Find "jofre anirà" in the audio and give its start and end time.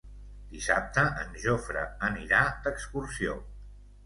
1.43-2.41